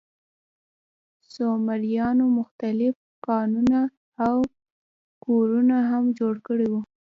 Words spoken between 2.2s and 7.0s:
مختلف کانالونه او کورونه هم جوړ کړي وو.